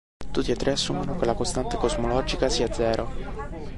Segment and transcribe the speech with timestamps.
[0.31, 3.69] Tutti e tre assumono che la costante cosmologica sia zero.